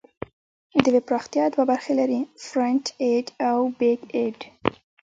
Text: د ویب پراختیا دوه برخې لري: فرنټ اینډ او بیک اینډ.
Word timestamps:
د 0.83 0.85
ویب 0.93 1.05
پراختیا 1.09 1.45
دوه 1.53 1.63
برخې 1.71 1.93
لري: 1.99 2.19
فرنټ 2.47 2.85
اینډ 3.05 3.27
او 3.49 3.59
بیک 3.79 4.01
اینډ. 4.15 4.39